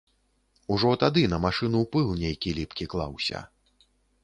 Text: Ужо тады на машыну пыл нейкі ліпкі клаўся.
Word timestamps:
Ужо 0.75 0.93
тады 1.03 1.21
на 1.33 1.39
машыну 1.43 1.83
пыл 1.97 2.09
нейкі 2.23 2.57
ліпкі 2.61 2.91
клаўся. 2.95 3.45